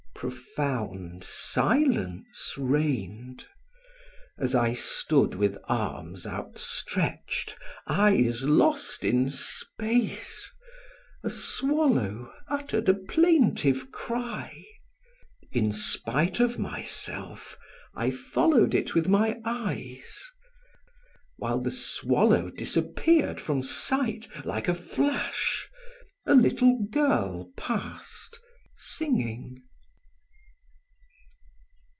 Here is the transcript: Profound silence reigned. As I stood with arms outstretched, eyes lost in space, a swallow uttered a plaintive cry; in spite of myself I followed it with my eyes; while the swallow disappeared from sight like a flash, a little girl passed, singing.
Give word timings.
Profound 0.21 1.23
silence 1.23 2.53
reigned. 2.55 3.47
As 4.37 4.53
I 4.53 4.73
stood 4.73 5.33
with 5.33 5.57
arms 5.63 6.27
outstretched, 6.27 7.57
eyes 7.87 8.43
lost 8.43 9.03
in 9.03 9.31
space, 9.31 10.51
a 11.23 11.29
swallow 11.31 12.31
uttered 12.47 12.87
a 12.87 12.93
plaintive 12.93 13.91
cry; 13.91 14.63
in 15.51 15.73
spite 15.73 16.39
of 16.39 16.59
myself 16.59 17.57
I 17.95 18.11
followed 18.11 18.75
it 18.75 18.93
with 18.93 19.07
my 19.07 19.39
eyes; 19.43 20.29
while 21.37 21.59
the 21.59 21.71
swallow 21.71 22.51
disappeared 22.51 23.41
from 23.41 23.63
sight 23.63 24.27
like 24.45 24.67
a 24.67 24.75
flash, 24.75 25.67
a 26.27 26.35
little 26.35 26.77
girl 26.91 27.49
passed, 27.57 28.37
singing. 28.75 29.63